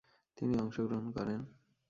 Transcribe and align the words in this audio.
তিনি 0.37 0.53
অংশগ্রহণ 0.63 1.05
করেন। 1.15 1.39